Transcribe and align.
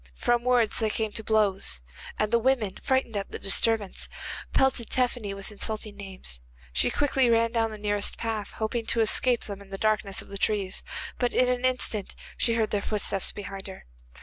From 0.15 0.43
words 0.43 0.79
they 0.79 0.89
came 0.89 1.11
to 1.11 1.23
blows, 1.23 1.83
and 2.17 2.31
the 2.33 2.39
women, 2.39 2.75
frightened 2.81 3.15
at 3.15 3.29
the 3.31 3.37
disturbance, 3.37 4.09
pelted 4.51 4.89
Tephany 4.89 5.35
with 5.35 5.51
insulting 5.51 5.95
names. 5.95 6.39
She 6.73 6.89
quickly 6.89 7.29
ran 7.29 7.51
down 7.51 7.69
the 7.69 7.77
nearest 7.77 8.17
path, 8.17 8.53
hoping 8.53 8.87
to 8.87 9.01
escape 9.01 9.43
them 9.43 9.61
in 9.61 9.69
the 9.69 9.77
darkness 9.77 10.19
of 10.19 10.29
the 10.29 10.39
trees, 10.39 10.81
but 11.19 11.35
in 11.35 11.47
an 11.49 11.65
instant 11.65 12.15
she 12.35 12.55
heard 12.55 12.71
their 12.71 12.81
footsteps 12.81 13.31
behind 13.31 13.67
her. 13.67 13.85